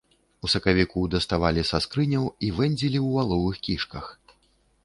У 0.47 0.49
сакавіку 0.53 1.03
даставалі 1.15 1.65
са 1.71 1.81
скрыняў 1.87 2.25
і 2.47 2.49
вэндзілі 2.61 2.99
ў 3.03 3.15
валовых 3.19 3.55
кішках. 3.69 4.09